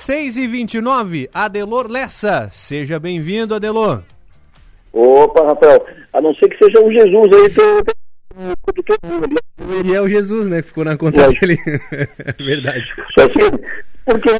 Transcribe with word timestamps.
6 0.00 0.38
e 0.38 0.46
29 0.46 1.28
Adelor 1.32 1.86
Lessa. 1.86 2.48
Seja 2.52 2.98
bem-vindo, 2.98 3.54
Adelor. 3.54 4.02
Opa, 4.94 5.44
Rafael. 5.44 5.86
A 6.14 6.22
não 6.22 6.34
ser 6.36 6.48
que 6.48 6.64
seja 6.64 6.82
o 6.82 6.90
Jesus 6.90 7.30
aí, 7.34 7.50
tô... 7.50 7.84
E 9.84 9.94
é 9.94 10.00
o 10.00 10.08
Jesus, 10.08 10.48
né? 10.48 10.62
Que 10.62 10.68
ficou 10.68 10.86
na 10.86 10.96
conta 10.96 11.20
é. 11.20 11.28
dele. 11.28 11.58
Verdade. 12.40 12.90
Só 13.12 13.28
que, 13.28 13.40
porque. 14.06 14.30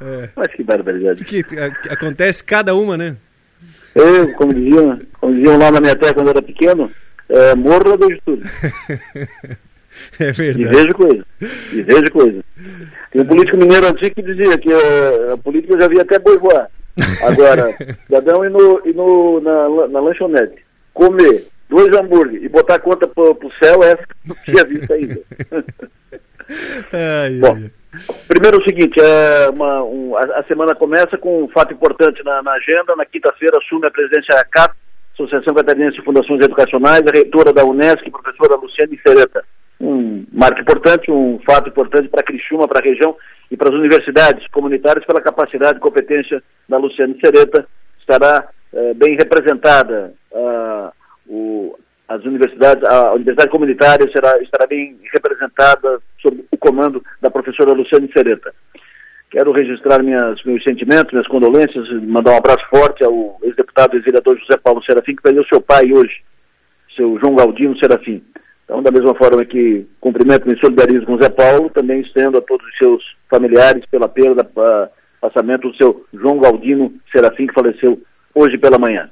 É. 0.00 0.28
Mas 0.36 0.48
que 0.54 0.62
barbaridade. 0.62 1.24
Que, 1.24 1.44
acontece 1.90 2.44
cada 2.44 2.76
uma, 2.76 2.96
né? 2.96 3.16
Eu, 3.96 4.32
como 4.34 4.54
diziam, 4.54 4.96
como 5.20 5.34
diziam 5.34 5.58
lá 5.58 5.72
na 5.72 5.80
minha 5.80 5.96
terra 5.96 6.14
quando 6.14 6.28
eu 6.28 6.34
era 6.34 6.42
pequeno, 6.42 6.88
é, 7.28 7.56
morro 7.56 7.98
vejo 7.98 8.20
tudo. 8.24 8.44
É 10.18 10.32
verdade. 10.32 10.62
E 10.62 10.68
vejo 10.68 10.94
coisa. 10.94 11.26
E 11.72 11.82
vejo 11.82 12.10
coisa. 12.12 12.44
Tem 13.10 13.22
um 13.22 13.26
político 13.26 13.56
mineiro 13.56 13.86
antigo 13.86 14.14
que 14.14 14.22
dizia 14.22 14.56
que 14.58 14.68
uh, 14.68 15.32
a 15.32 15.38
política 15.38 15.80
já 15.80 15.88
via 15.88 16.02
até 16.02 16.18
boi 16.18 16.38
voar. 16.38 16.70
Agora, 17.22 17.72
cidadão 18.06 18.44
ir, 18.44 18.50
no, 18.50 18.86
ir 18.86 18.94
no, 18.94 19.40
na, 19.40 19.88
na 19.88 20.00
lanchonete, 20.00 20.62
comer 20.92 21.46
dois 21.68 21.88
hambúrguer 21.96 22.42
e 22.42 22.48
botar 22.48 22.76
a 22.76 22.80
conta 22.80 23.06
pro, 23.06 23.34
pro 23.34 23.50
céu, 23.62 23.82
essa 23.82 24.04
não 24.24 24.36
tinha 24.44 24.64
visto 24.64 24.92
ainda. 24.92 25.20
ai, 26.92 27.38
Bom, 27.40 27.56
ai. 27.56 27.70
primeiro 28.28 28.58
é 28.58 28.60
o 28.60 28.64
seguinte, 28.64 29.00
é 29.00 29.50
uma, 29.50 29.82
um, 29.84 30.16
a, 30.16 30.40
a, 30.40 30.44
semana 30.44 30.74
começa 30.74 31.16
com 31.16 31.44
um 31.44 31.48
fato 31.48 31.72
importante 31.72 32.22
na, 32.24 32.42
na 32.42 32.52
agenda. 32.52 32.94
Na 32.96 33.06
quinta-feira 33.06 33.58
assume 33.58 33.86
a 33.86 33.90
presidência 33.90 34.34
da 34.34 34.44
CAP, 34.44 34.74
Associação 35.14 35.54
Catarinense 35.54 35.96
de 35.96 36.04
Fundações 36.04 36.44
Educacionais, 36.44 37.06
a 37.06 37.12
reitora 37.12 37.52
da 37.52 37.64
Unesc, 37.64 38.08
professora 38.10 38.56
Luciane 38.56 38.96
Fereta 38.98 39.44
um 39.80 40.26
marco 40.32 40.60
importante, 40.60 41.10
um 41.10 41.40
fato 41.44 41.68
importante 41.68 42.08
para 42.08 42.22
Criciúma, 42.22 42.68
para 42.68 42.80
a 42.80 42.84
região 42.84 43.16
e 43.50 43.56
para 43.56 43.70
as 43.70 43.74
universidades 43.74 44.46
comunitárias 44.48 45.04
pela 45.06 45.20
capacidade 45.20 45.78
e 45.78 45.80
competência 45.80 46.42
da 46.68 46.76
Luciane 46.76 47.18
Sereta. 47.20 47.66
Estará 47.98 48.48
eh, 48.72 48.94
bem 48.94 49.16
representada 49.16 50.12
uh, 50.30 50.92
o, 51.26 51.78
as 52.08 52.24
universidades, 52.24 52.84
a 52.84 53.12
universidade 53.14 53.50
comunitária 53.50 54.08
será, 54.12 54.40
estará 54.42 54.66
bem 54.66 54.98
representada 55.12 56.00
sob 56.20 56.44
o 56.50 56.56
comando 56.56 57.02
da 57.20 57.30
professora 57.30 57.72
Luciane 57.72 58.10
Sereta. 58.12 58.52
Quero 59.30 59.52
registrar 59.52 60.02
minhas, 60.02 60.42
meus 60.44 60.62
sentimentos, 60.62 61.12
minhas 61.12 61.28
condolências, 61.28 61.88
mandar 62.02 62.32
um 62.32 62.38
abraço 62.38 62.64
forte 62.68 63.04
ao 63.04 63.38
ex-deputado 63.42 63.96
e 63.96 64.00
vereador 64.00 64.36
José 64.38 64.56
Paulo 64.56 64.82
Serafim, 64.84 65.14
que 65.14 65.22
perdeu 65.22 65.44
seu 65.44 65.60
pai 65.60 65.92
hoje, 65.92 66.20
seu 66.96 67.18
João 67.20 67.36
Galdino 67.36 67.78
Serafim. 67.78 68.22
Então, 68.70 68.84
da 68.84 68.92
mesma 68.92 69.12
forma 69.16 69.44
que 69.44 69.84
cumprimento 70.00 70.48
e 70.48 70.56
solidarizo 70.60 71.04
com 71.04 71.14
o 71.14 71.20
Zé 71.20 71.28
Paulo, 71.28 71.68
também 71.70 72.02
estendo 72.02 72.38
a 72.38 72.40
todos 72.40 72.64
os 72.64 72.78
seus 72.78 73.02
familiares 73.28 73.84
pela 73.90 74.08
perda, 74.08 74.48
passamento 75.20 75.68
do 75.68 75.76
seu 75.76 76.06
João 76.14 76.38
Galdino 76.38 76.94
Serafim, 77.10 77.48
que 77.48 77.52
faleceu 77.52 78.00
hoje 78.32 78.56
pela 78.58 78.78
manhã. 78.78 79.10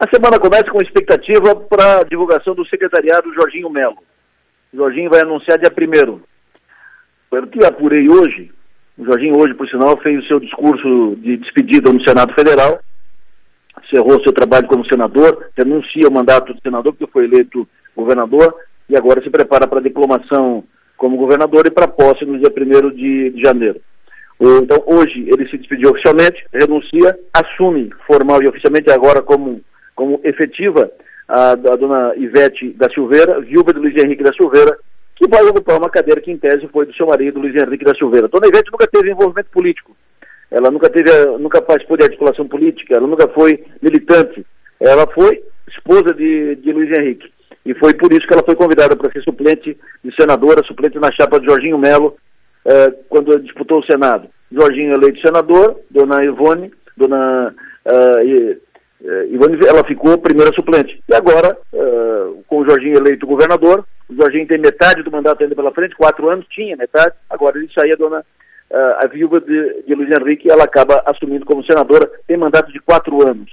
A 0.00 0.08
semana 0.08 0.40
começa 0.40 0.70
com 0.70 0.80
expectativa 0.80 1.54
para 1.56 2.00
a 2.00 2.04
divulgação 2.04 2.54
do 2.54 2.66
secretariado 2.66 3.34
Jorginho 3.34 3.68
Melo. 3.68 3.98
Jorginho 4.72 5.10
vai 5.10 5.20
anunciar 5.20 5.58
dia 5.58 5.70
1 5.70 6.18
Pelo 7.30 7.46
que 7.48 7.62
apurei 7.66 8.08
hoje, 8.08 8.50
o 8.96 9.04
Jorginho 9.04 9.36
hoje, 9.36 9.52
por 9.52 9.68
sinal, 9.68 9.98
fez 9.98 10.24
o 10.24 10.26
seu 10.26 10.40
discurso 10.40 11.16
de 11.16 11.36
despedida 11.36 11.92
no 11.92 12.02
Senado 12.02 12.32
Federal, 12.32 12.80
encerrou 13.84 14.22
seu 14.22 14.32
trabalho 14.32 14.66
como 14.68 14.88
senador, 14.88 15.50
renuncia 15.54 16.08
o 16.08 16.12
mandato 16.12 16.54
de 16.54 16.62
senador, 16.62 16.94
porque 16.94 17.12
foi 17.12 17.24
eleito 17.24 17.68
governador, 17.98 18.54
e 18.88 18.96
agora 18.96 19.22
se 19.22 19.30
prepara 19.30 19.66
para 19.66 19.80
a 19.80 19.82
diplomação 19.82 20.64
como 20.96 21.16
governador 21.16 21.66
e 21.66 21.70
para 21.70 21.88
posse 21.88 22.24
no 22.24 22.38
dia 22.38 22.48
1 22.50 22.90
de, 22.90 23.30
de 23.30 23.42
janeiro. 23.42 23.80
Então, 24.40 24.82
hoje 24.86 25.28
ele 25.28 25.48
se 25.48 25.58
despediu 25.58 25.90
oficialmente, 25.90 26.44
renuncia, 26.52 27.18
assume 27.34 27.90
formal 28.06 28.40
e 28.42 28.48
oficialmente 28.48 28.90
agora 28.90 29.20
como, 29.20 29.60
como 29.96 30.20
efetiva 30.22 30.90
a, 31.26 31.50
a 31.52 31.54
dona 31.54 32.14
Ivete 32.16 32.72
da 32.74 32.88
Silveira, 32.90 33.40
viúva 33.40 33.72
de 33.72 33.80
Luiz 33.80 33.96
Henrique 33.96 34.22
da 34.22 34.32
Silveira, 34.32 34.78
que 35.16 35.28
vai 35.28 35.42
ocupar 35.42 35.76
uma 35.76 35.90
cadeira 35.90 36.20
que 36.20 36.30
em 36.30 36.38
tese 36.38 36.68
foi 36.68 36.86
do 36.86 36.94
seu 36.94 37.06
marido, 37.06 37.40
Luiz 37.40 37.54
Henrique 37.54 37.84
da 37.84 37.94
Silveira. 37.96 38.28
Dona 38.28 38.46
Ivete 38.46 38.70
nunca 38.70 38.86
teve 38.86 39.10
envolvimento 39.10 39.50
político, 39.50 39.96
ela 40.50 40.70
nunca 40.70 40.88
teve, 40.88 41.10
nunca 41.38 41.60
participou 41.60 41.96
de 41.96 42.04
articulação 42.04 42.46
política, 42.46 42.96
ela 42.96 43.08
nunca 43.08 43.26
foi 43.28 43.64
militante, 43.82 44.46
ela 44.78 45.06
foi 45.12 45.42
esposa 45.68 46.14
de, 46.14 46.54
de 46.56 46.72
Luiz 46.72 46.96
Henrique. 46.96 47.28
E 47.64 47.74
foi 47.74 47.94
por 47.94 48.12
isso 48.12 48.26
que 48.26 48.32
ela 48.32 48.44
foi 48.44 48.54
convidada 48.54 48.96
para 48.96 49.10
ser 49.10 49.22
suplente 49.22 49.76
de 50.02 50.14
senadora, 50.14 50.64
suplente 50.64 50.98
na 50.98 51.12
chapa 51.12 51.38
de 51.38 51.46
Jorginho 51.46 51.78
Melo, 51.78 52.16
eh, 52.64 52.94
quando 53.08 53.38
disputou 53.40 53.80
o 53.80 53.84
Senado. 53.84 54.28
Jorginho 54.50 54.94
eleito 54.94 55.20
senador, 55.20 55.80
dona 55.90 56.24
Ivone, 56.24 56.72
dona 56.96 57.54
uh, 57.84 59.28
Ivone, 59.30 59.58
ela 59.66 59.84
ficou 59.84 60.18
primeira 60.18 60.50
suplente. 60.54 61.02
E 61.08 61.14
agora, 61.14 61.56
com 62.46 62.58
o 62.58 62.64
Jorginho 62.64 62.96
eleito 62.96 63.26
governador, 63.26 63.84
o 64.08 64.14
Jorginho 64.14 64.46
tem 64.46 64.58
metade 64.58 65.02
do 65.02 65.12
mandato 65.12 65.42
ainda 65.42 65.54
pela 65.54 65.70
frente, 65.70 65.94
quatro 65.94 66.28
anos, 66.30 66.46
tinha 66.48 66.76
metade, 66.76 67.14
agora 67.28 67.58
ele 67.58 67.68
sai 67.72 67.92
a 67.92 67.96
dona, 67.96 68.24
a 68.70 69.06
viúva 69.06 69.40
de, 69.40 69.82
de 69.86 69.94
Luiz 69.94 70.10
Henrique, 70.10 70.50
ela 70.50 70.64
acaba 70.64 71.02
assumindo 71.06 71.44
como 71.44 71.64
senadora, 71.64 72.10
tem 72.26 72.36
mandato 72.36 72.72
de 72.72 72.80
quatro 72.80 73.26
anos. 73.26 73.50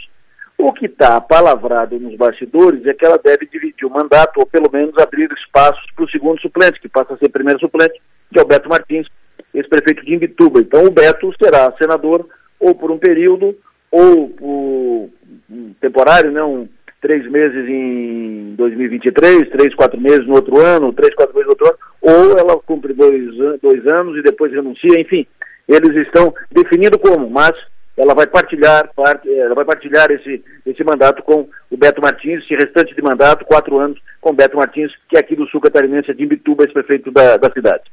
O 0.57 0.71
que 0.71 0.85
está 0.85 1.19
palavrado 1.19 1.99
nos 1.99 2.15
bastidores 2.15 2.85
é 2.85 2.93
que 2.93 3.05
ela 3.05 3.19
deve 3.23 3.45
dividir 3.45 3.85
o 3.85 3.89
mandato, 3.89 4.39
ou 4.39 4.45
pelo 4.45 4.71
menos 4.71 4.97
abrir 4.97 5.29
espaços 5.33 5.85
para 5.95 6.05
o 6.05 6.09
segundo 6.09 6.39
suplente, 6.41 6.79
que 6.79 6.87
passa 6.87 7.13
a 7.13 7.17
ser 7.17 7.29
primeiro 7.29 7.59
suplente, 7.59 8.01
que 8.31 8.39
é 8.39 8.41
o 8.41 8.47
Beto 8.47 8.69
Martins, 8.69 9.07
ex-prefeito 9.53 10.05
de 10.05 10.13
Imbituba. 10.13 10.61
Então 10.61 10.85
o 10.85 10.91
Beto 10.91 11.31
será 11.41 11.71
senador 11.81 12.27
ou 12.59 12.73
por 12.73 12.89
um 12.89 12.97
período, 12.97 13.55
ou 13.91 14.29
por 14.29 15.09
um 15.49 15.73
temporário, 15.79 16.31
né, 16.31 16.41
um, 16.41 16.67
três 17.01 17.29
meses 17.29 17.69
em 17.69 18.55
2023, 18.55 19.49
três, 19.49 19.75
quatro 19.75 19.99
meses 19.99 20.25
no 20.25 20.33
outro 20.33 20.59
ano, 20.59 20.93
três, 20.93 21.13
quatro 21.13 21.35
meses 21.35 21.45
no 21.45 21.51
outro 21.51 21.67
ano, 21.67 21.77
ou 22.01 22.37
ela 22.37 22.59
cumpre 22.61 22.93
dois, 22.93 23.35
dois 23.61 23.85
anos 23.87 24.17
e 24.17 24.23
depois 24.23 24.51
renuncia, 24.51 24.99
enfim, 24.99 25.27
eles 25.67 25.95
estão 26.07 26.33
definindo 26.51 26.97
como, 26.97 27.29
mas 27.29 27.53
ela 27.97 28.13
vai 28.13 28.27
partilhar, 28.27 28.89
part, 28.93 29.27
ela 29.29 29.55
vai 29.55 29.63
partilhar 29.63 30.11
esse, 30.11 30.43
esse 30.65 30.83
mandato 30.83 31.23
com 31.23 31.47
o 31.71 31.77
Beto 31.77 32.01
Martins, 32.01 32.43
esse 32.43 32.53
restante 32.53 32.93
de 32.93 33.01
mandato, 33.01 33.45
quatro 33.45 33.77
anos, 33.79 33.97
com 34.19 34.31
o 34.31 34.35
Beto 34.35 34.57
Martins, 34.57 34.91
que 35.09 35.15
é 35.15 35.19
aqui 35.19 35.35
do 35.35 35.47
sul 35.47 35.61
catarinense, 35.61 36.13
de 36.13 36.23
Imbituba, 36.23 36.63
ex-prefeito 36.63 37.11
da, 37.11 37.37
da 37.37 37.49
cidade. 37.51 37.83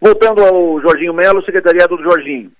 Voltando 0.00 0.42
ao 0.42 0.80
Jorginho 0.80 1.12
Melo, 1.12 1.44
secretariado 1.44 1.96
do 1.96 2.02
Jorginho. 2.02 2.50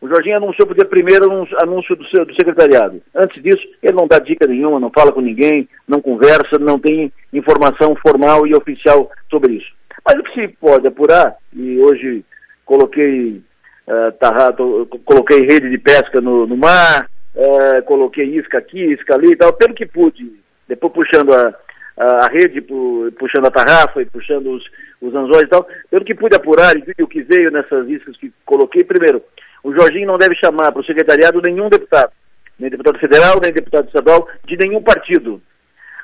O 0.00 0.08
Jorginho 0.08 0.36
anunciou 0.36 0.70
o 0.70 0.74
dia 0.74 0.84
primeiro 0.84 1.48
anúncio 1.60 1.96
do, 1.96 2.06
seu, 2.08 2.24
do 2.24 2.34
secretariado. 2.34 3.02
Antes 3.14 3.42
disso, 3.42 3.66
ele 3.82 3.94
não 3.94 4.06
dá 4.06 4.18
dica 4.18 4.46
nenhuma, 4.46 4.78
não 4.78 4.90
fala 4.94 5.10
com 5.10 5.20
ninguém, 5.20 5.68
não 5.88 6.00
conversa, 6.00 6.58
não 6.60 6.78
tem 6.78 7.12
informação 7.32 7.96
formal 7.96 8.46
e 8.46 8.54
oficial 8.54 9.10
sobre 9.30 9.54
isso. 9.54 9.72
Mas 10.04 10.16
o 10.20 10.22
que 10.22 10.34
se 10.34 10.48
pode 10.60 10.86
apurar, 10.86 11.34
e 11.52 11.78
hoje 11.78 12.24
coloquei 12.64 13.42
uh, 13.86 14.86
coloquei 15.04 15.40
rede 15.40 15.70
de 15.70 15.78
pesca 15.78 16.20
no, 16.20 16.46
no 16.46 16.56
mar, 16.56 17.08
uh, 17.34 17.82
coloquei 17.84 18.24
isca 18.24 18.58
aqui, 18.58 18.92
isca 18.92 19.14
ali 19.14 19.32
e 19.32 19.36
tal, 19.36 19.52
pelo 19.52 19.74
que 19.74 19.86
pude, 19.86 20.32
depois 20.68 20.92
puxando 20.92 21.32
a, 21.34 21.54
a, 21.96 22.26
a 22.26 22.28
rede, 22.28 22.60
puxando 22.60 23.46
a 23.46 23.50
tarrafa 23.50 24.02
e 24.02 24.06
puxando 24.06 24.50
os, 24.50 24.64
os 25.00 25.14
anzóis 25.14 25.44
e 25.44 25.48
tal, 25.48 25.66
pelo 25.90 26.04
que 26.04 26.14
pude 26.14 26.36
apurar 26.36 26.74
e 26.76 27.02
o 27.02 27.08
que 27.08 27.22
veio 27.22 27.50
nessas 27.50 27.88
iscas 27.88 28.16
que 28.16 28.32
coloquei, 28.44 28.84
primeiro, 28.84 29.22
o 29.62 29.72
Jorginho 29.72 30.06
não 30.06 30.18
deve 30.18 30.34
chamar 30.36 30.72
para 30.72 30.80
o 30.80 30.84
secretariado 30.84 31.40
nenhum 31.42 31.68
deputado, 31.68 32.12
nem 32.58 32.70
deputado 32.70 32.98
federal, 32.98 33.40
nem 33.40 33.52
deputado 33.52 33.86
estadual, 33.86 34.28
de 34.44 34.56
nenhum 34.56 34.82
partido. 34.82 35.40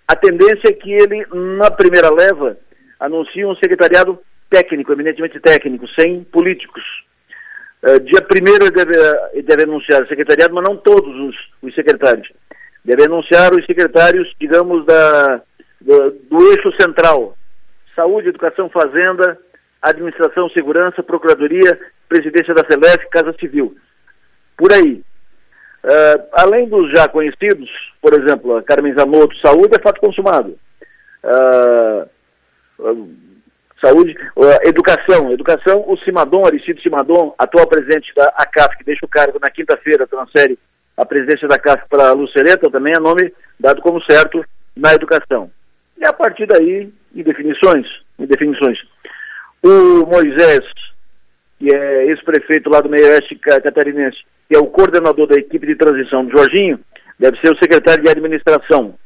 A 0.07 0.17
tendência 0.17 0.69
é 0.69 0.73
que 0.73 0.93
ele, 0.93 1.25
na 1.33 1.71
primeira 1.71 2.11
leva, 2.13 2.59
anuncie 2.99 3.45
um 3.45 3.55
secretariado 3.57 4.19
técnico, 4.51 4.93
eminentemente 4.93 5.41
técnico, 5.41 5.87
sem 5.99 6.25
políticos. 6.25 6.83
Uh, 7.83 7.99
dia 8.01 8.21
1 8.21 8.49
ele 8.49 8.71
deve, 8.71 9.43
deve 9.43 9.63
anunciar 9.65 10.03
o 10.03 10.07
secretariado, 10.07 10.55
mas 10.55 10.65
não 10.69 10.77
todos 10.77 11.15
os, 11.17 11.37
os 11.63 11.75
secretários. 11.75 12.31
Deve 12.85 13.05
anunciar 13.05 13.53
os 13.53 13.65
secretários, 13.67 14.33
digamos, 14.41 14.85
da, 14.87 15.43
do, 15.81 16.11
do 16.31 16.53
eixo 16.53 16.73
central. 16.81 17.37
Saúde, 17.95 18.29
Educação, 18.29 18.71
Fazenda, 18.71 19.39
Administração, 19.81 20.49
Segurança, 20.51 21.03
Procuradoria, 21.03 21.79
Presidência 22.09 22.55
da 22.55 22.65
Celeste, 22.65 23.09
Casa 23.11 23.35
Civil. 23.39 23.77
Por 24.57 24.73
aí. 24.73 25.03
Uh, 25.85 26.29
além 26.33 26.69
dos 26.69 26.91
já 26.93 27.09
conhecidos, 27.09 27.69
por 28.01 28.15
exemplo, 28.15 28.57
a 28.57 28.63
Carmen 28.63 28.95
Zanotto, 28.95 29.37
Saúde 29.45 29.77
é 29.77 29.83
fato 29.83 30.01
consumado. 30.01 30.57
Uh, 31.25 32.09
Saúde, 33.83 34.17
uh, 34.37 34.69
educação. 34.69 35.33
Educação, 35.33 35.85
o 35.87 35.97
Simadon, 35.99 36.47
Aristide 36.47 36.83
Simadon, 36.83 37.35
atual 37.39 37.67
presidente 37.67 38.13
da 38.15 38.27
ACAF, 38.37 38.77
que 38.79 38.85
deixa 38.85 39.05
o 39.05 39.09
cargo 39.09 39.39
na 39.41 39.51
quinta-feira, 39.51 40.07
transfere 40.07 40.59
a 40.97 41.05
presidência 41.05 41.49
da 41.49 41.59
CAF 41.59 41.83
para 41.89 42.13
Lucereta, 42.13 42.71
também 42.71 42.93
é 42.97 43.01
nome 43.01 43.33
dado 43.59 43.83
como 43.83 44.03
certo 44.05 44.45
na 44.77 44.95
educação. 44.95 45.51
E 45.99 46.07
a 46.07 46.13
partir 46.13 46.47
daí, 46.47 46.93
em 47.15 47.23
definições, 47.23 47.87
em 48.19 48.27
definições. 48.27 48.79
O 49.63 50.07
Moisés 50.07 50.65
que 51.63 51.73
é 51.73 52.07
ex-prefeito 52.07 52.69
lá 52.69 52.81
do 52.81 52.91
meio-oeste 52.91 53.37
catarinense, 53.37 54.19
que 54.49 54.57
é 54.57 54.59
o 54.59 54.67
coordenador 54.67 55.29
da 55.29 55.37
equipe 55.37 55.65
de 55.65 55.77
transição 55.77 56.25
do 56.25 56.37
Jorginho, 56.37 56.81
deve 57.21 57.39
ser 57.39 57.53
o 57.53 57.59
secretário 57.59 58.03
de 58.03 58.11
administração. 58.11 58.97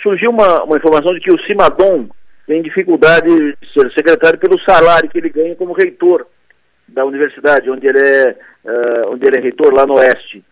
Surgiu 0.00 0.30
uma, 0.30 0.62
uma 0.62 0.76
informação 0.76 1.12
de 1.12 1.18
que 1.18 1.32
o 1.32 1.40
Simadon 1.44 2.08
tem 2.46 2.62
dificuldade 2.62 3.26
de 3.26 3.72
ser 3.72 3.90
secretário 3.92 4.38
pelo 4.38 4.58
salário 4.60 5.08
que 5.08 5.18
ele 5.18 5.28
ganha 5.28 5.56
como 5.56 5.72
reitor 5.72 6.26
da 6.86 7.04
universidade, 7.04 7.70
onde 7.70 7.86
ele 7.86 7.98
é, 7.98 8.36
uh, 8.64 9.12
onde 9.12 9.26
ele 9.26 9.38
é 9.38 9.40
reitor 9.40 9.74
lá 9.74 9.84
no 9.84 9.94
oeste. 9.94 10.44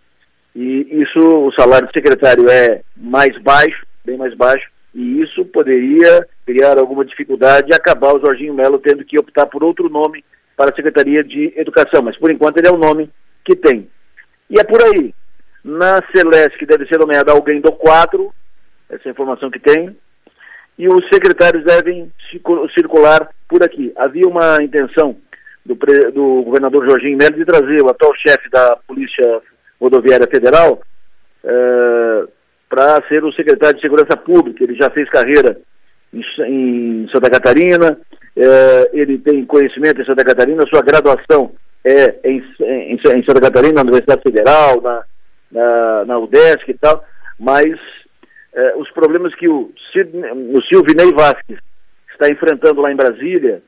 E 0.55 1.03
isso, 1.03 1.19
o 1.19 1.53
salário 1.53 1.87
de 1.87 1.93
secretário 1.93 2.49
é 2.49 2.81
mais 2.97 3.37
baixo, 3.43 3.87
bem 4.05 4.17
mais 4.17 4.35
baixo, 4.35 4.69
e 4.95 5.21
isso 5.21 5.45
poderia 5.47 6.27
criar 6.47 6.79
alguma 6.79 7.05
dificuldade 7.05 7.71
e 7.71 7.75
acabar 7.75 8.15
o 8.15 8.21
Jorginho 8.21 8.55
Melo 8.55 8.79
tendo 8.79 9.05
que 9.05 9.19
optar 9.19 9.47
por 9.47 9.65
outro 9.65 9.89
nome 9.89 10.25
para 10.57 10.71
a 10.71 10.75
Secretaria 10.75 11.25
de 11.25 11.53
Educação, 11.57 12.03
mas 12.03 12.17
por 12.17 12.31
enquanto 12.31 12.59
ele 12.59 12.69
é 12.69 12.73
o 12.73 12.79
nome 12.79 13.11
que 13.45 13.57
tem. 13.57 13.89
E 14.49 14.61
é 14.61 14.65
por 14.65 14.83
aí. 14.83 15.15
Na 15.65 16.01
Celeste 16.15 16.67
deve 16.67 16.87
ser 16.87 16.99
nomeado 16.99 17.33
alguém 17.33 17.61
do 17.61 17.73
quadro, 17.73 18.33
essa 18.89 19.09
é 19.09 19.11
informação 19.11 19.51
que 19.51 19.59
tem, 19.59 19.97
e 20.79 20.89
os 20.89 21.09
secretários 21.09 21.65
devem 21.65 22.11
circular 22.75 23.29
por 23.49 23.63
aqui. 23.63 23.93
Havia 23.97 24.27
uma 24.27 24.63
intenção 24.63 25.17
do, 25.65 25.75
do 26.13 26.43
governador 26.43 26.89
Jorginho 26.89 27.17
Melo 27.17 27.37
de 27.37 27.45
trazer 27.45 27.83
o 27.83 27.89
atual 27.89 28.13
chefe 28.17 28.51
da 28.51 28.77
Polícia 28.87 29.41
Rodoviária 29.81 30.27
Federal 30.27 30.81
uh, 31.45 32.29
para 32.69 33.03
ser 33.09 33.25
o 33.25 33.33
secretário 33.33 33.77
de 33.77 33.83
Segurança 33.83 34.17
Pública. 34.17 34.65
Ele 34.65 34.75
já 34.75 34.91
fez 34.91 35.09
carreira 35.09 35.59
em, 36.13 36.23
em 36.47 37.09
Santa 37.13 37.31
Catarina, 37.31 37.93
uh, 38.37 38.91
ele 38.93 39.19
tem 39.19 39.45
conhecimento 39.47 40.01
em 40.01 40.05
Santa 40.05 40.25
Catarina, 40.25 40.67
sua 40.67 40.83
graduação 40.83 41.53
é 41.85 42.15
em, 42.25 42.43
em, 42.61 42.95
em 42.95 43.25
Santa 43.25 43.41
Catarina, 43.41 43.75
na 43.75 43.83
Universidade 43.83 44.23
Federal, 44.23 44.81
na, 44.81 45.05
na, 45.53 46.05
na 46.07 46.19
UDESC 46.19 46.71
e 46.71 46.75
tal, 46.75 47.05
mas 47.39 47.79
uh, 48.55 48.81
os 48.81 48.91
problemas 48.91 49.35
que 49.35 49.49
o, 49.49 49.71
o 49.71 50.63
Silvinei 50.69 51.13
Vasquez 51.13 51.59
está 52.13 52.29
enfrentando 52.29 52.81
lá 52.81 52.93
em 52.93 52.97
Brasília, 52.97 53.63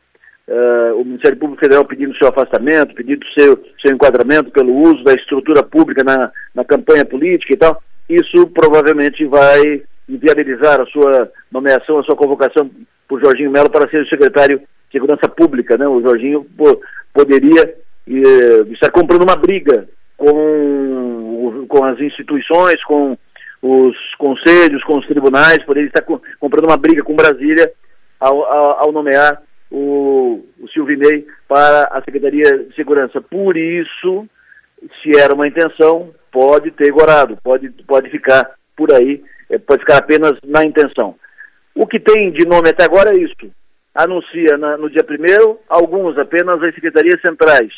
Uh, 0.48 0.94
o 1.00 1.04
Ministério 1.04 1.36
Público 1.36 1.60
Federal 1.60 1.84
pedindo 1.84 2.16
seu 2.16 2.28
afastamento, 2.28 2.94
pedindo 2.94 3.26
seu, 3.36 3.60
seu 3.82 3.92
enquadramento 3.92 4.48
pelo 4.52 4.72
uso 4.72 5.02
da 5.02 5.12
estrutura 5.12 5.60
pública 5.60 6.04
na, 6.04 6.30
na 6.54 6.64
campanha 6.64 7.04
política 7.04 7.52
e 7.52 7.56
tal, 7.56 7.82
isso 8.08 8.46
provavelmente 8.54 9.24
vai 9.24 9.82
inviabilizar 10.08 10.80
a 10.80 10.86
sua 10.86 11.32
nomeação, 11.50 11.98
a 11.98 12.04
sua 12.04 12.14
convocação 12.14 12.70
por 13.08 13.20
Jorginho 13.20 13.50
Melo 13.50 13.68
para 13.68 13.90
ser 13.90 14.02
o 14.02 14.08
secretário 14.08 14.60
de 14.60 14.66
Segurança 14.92 15.28
Pública. 15.28 15.76
Né? 15.76 15.88
O 15.88 16.00
Jorginho 16.00 16.46
pô, 16.56 16.80
poderia 17.12 17.74
uh, 18.06 18.72
estar 18.72 18.92
comprando 18.92 19.24
uma 19.24 19.34
briga 19.34 19.88
com, 20.16 21.66
com 21.68 21.84
as 21.84 21.98
instituições, 21.98 22.82
com 22.84 23.18
os 23.62 23.96
conselhos, 24.16 24.84
com 24.84 24.98
os 24.98 25.06
tribunais, 25.06 25.64
poderia 25.64 25.88
estar 25.88 26.02
com, 26.02 26.20
comprando 26.38 26.66
uma 26.66 26.76
briga 26.76 27.02
com 27.02 27.16
Brasília 27.16 27.70
ao, 28.20 28.44
ao, 28.44 28.84
ao 28.84 28.92
nomear 28.92 29.42
o, 29.70 30.44
o 30.60 30.68
Silvinei 30.68 31.26
para 31.48 31.84
a 31.92 32.02
Secretaria 32.02 32.64
de 32.64 32.74
Segurança. 32.74 33.20
Por 33.20 33.56
isso, 33.56 34.28
se 35.02 35.18
era 35.18 35.34
uma 35.34 35.46
intenção, 35.46 36.12
pode 36.30 36.70
ter 36.72 36.90
gorado, 36.90 37.36
pode, 37.42 37.70
pode 37.86 38.10
ficar 38.10 38.50
por 38.76 38.92
aí, 38.92 39.22
é, 39.50 39.58
pode 39.58 39.80
ficar 39.80 39.98
apenas 39.98 40.32
na 40.44 40.64
intenção. 40.64 41.14
O 41.74 41.86
que 41.86 42.00
tem 42.00 42.30
de 42.30 42.46
nome 42.46 42.70
até 42.70 42.84
agora 42.84 43.10
é 43.10 43.18
isso. 43.18 43.50
Anuncia 43.94 44.56
na, 44.58 44.76
no 44.76 44.90
dia 44.90 45.02
primeiro, 45.02 45.58
alguns 45.68 46.16
apenas 46.18 46.62
as 46.62 46.74
secretarias 46.74 47.20
centrais. 47.20 47.72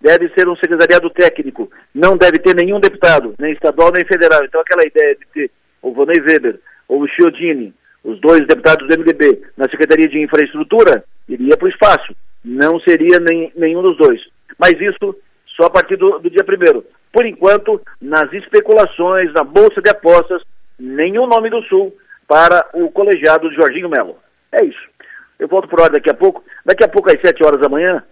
Deve 0.00 0.30
ser 0.30 0.48
um 0.48 0.56
secretariado 0.56 1.10
técnico, 1.10 1.70
não 1.94 2.16
deve 2.16 2.38
ter 2.38 2.54
nenhum 2.54 2.80
deputado, 2.80 3.34
nem 3.38 3.52
estadual 3.52 3.92
nem 3.92 4.04
federal. 4.04 4.42
Então 4.44 4.60
aquela 4.60 4.86
ideia 4.86 5.14
de 5.14 5.26
ter 5.26 5.50
o 5.82 5.92
Vonei 5.92 6.20
Weber 6.20 6.58
ou 6.88 7.02
o 7.02 7.08
Chiodini, 7.08 7.74
os 8.02 8.18
dois 8.20 8.46
deputados 8.46 8.88
do 8.88 8.98
MDB, 8.98 9.42
na 9.56 9.68
Secretaria 9.68 10.08
de 10.08 10.22
Infraestrutura, 10.22 11.04
iria 11.28 11.56
para 11.56 11.66
o 11.66 11.70
espaço. 11.70 12.14
Não 12.42 12.80
seria 12.80 13.20
nem, 13.20 13.52
nenhum 13.54 13.82
dos 13.82 13.96
dois. 13.98 14.20
Mas 14.58 14.72
isso 14.80 15.14
só 15.56 15.66
a 15.66 15.70
partir 15.70 15.96
do, 15.96 16.18
do 16.18 16.30
dia 16.30 16.44
primeiro. 16.44 16.84
Por 17.12 17.26
enquanto, 17.26 17.80
nas 18.00 18.32
especulações, 18.32 19.32
na 19.34 19.44
Bolsa 19.44 19.82
de 19.82 19.90
Apostas, 19.90 20.42
nenhum 20.78 21.26
nome 21.26 21.50
do 21.50 21.62
Sul 21.64 21.94
para 22.26 22.66
o 22.72 22.90
colegiado 22.90 23.52
Jorginho 23.52 23.90
Melo. 23.90 24.16
É 24.52 24.64
isso. 24.64 24.88
Eu 25.38 25.48
volto 25.48 25.68
por 25.68 25.80
hora 25.80 25.92
daqui 25.92 26.10
a 26.10 26.14
pouco. 26.14 26.42
Daqui 26.64 26.84
a 26.84 26.88
pouco, 26.88 27.10
às 27.10 27.20
7 27.20 27.44
horas 27.44 27.60
da 27.60 27.68
manhã, 27.68 28.02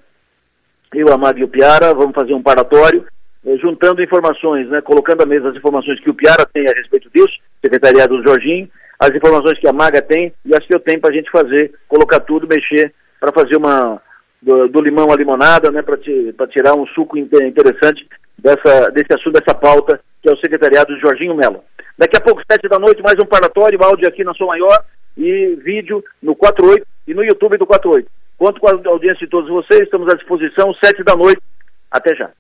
eu, 0.95 1.13
a 1.13 1.19
Mag 1.19 1.41
e 1.41 1.45
o 1.45 1.49
Piara 1.49 1.95
vamos 1.95 2.15
fazer 2.15 2.35
um 2.35 2.43
paratório, 2.43 3.05
eh, 3.47 3.57
juntando 3.59 4.03
informações, 4.03 4.69
né, 4.69 4.81
colocando 4.81 5.23
à 5.23 5.27
mesa 5.27 5.51
as 5.51 5.57
informações 5.57 6.01
que 6.01 6.11
o 6.11 6.15
Piara 6.15 6.47
tem 6.53 6.67
a 6.69 6.73
respeito 6.73 7.11
disso, 7.15 7.35
secretariado 7.63 8.17
do 8.17 8.27
Jorginho, 8.27 8.69
as 8.99 9.11
informações 9.11 9.59
que 9.59 9.69
a 9.69 9.73
Maga 9.73 10.03
tem 10.03 10.33
e 10.45 10.55
as 10.55 10.65
que 10.67 10.75
eu 10.75 10.81
tenho 10.81 11.01
para 11.01 11.11
a 11.11 11.13
gente 11.13 11.31
fazer, 11.31 11.73
colocar 11.87 12.21
tudo, 12.21 12.49
mexer 12.49 12.93
para 13.21 13.33
fazer 13.33 13.57
uma 13.57 14.01
do, 14.41 14.69
do, 14.69 14.81
limão 14.81 15.11
à 15.13 15.17
limonada, 15.17 15.71
né, 15.71 15.83
para 15.83 16.47
tirar 16.49 16.75
um 16.75 16.87
suco 16.89 17.19
interessante 17.19 18.07
dessa, 18.39 18.89
desse 18.91 19.13
assunto, 19.13 19.33
dessa 19.33 19.57
pauta, 19.57 20.01
que 20.23 20.29
é 20.29 20.33
o 20.33 20.39
secretariado 20.39 20.95
de 20.95 21.01
Jorginho 21.01 21.35
Melo. 21.35 21.63
Daqui 21.97 22.17
a 22.17 22.21
pouco, 22.21 22.43
sete 22.51 22.69
da 22.69 22.79
noite, 22.79 23.03
mais 23.03 23.17
um 23.21 23.27
paratório, 23.27 23.79
áudio 23.83 24.09
aqui 24.09 24.23
na 24.23 24.35
Som 24.35 24.47
Maior 24.47 24.85
e 25.17 25.57
vídeo 25.57 26.03
no 26.23 26.35
48 26.37 26.87
e 27.09 27.15
no 27.15 27.25
YouTube 27.25 27.59
do 27.59 27.67
48. 27.67 28.09
Conto 28.39 28.61
com 28.61 28.69
a 28.69 28.91
audiência 28.91 29.27
de 29.27 29.31
todos 29.31 29.51
vocês, 29.51 29.81
estamos 29.81 30.09
à 30.09 30.15
disposição, 30.15 30.73
sete 30.83 31.03
da 31.03 31.17
noite. 31.17 31.43
Até 31.91 32.15
já. 32.15 32.31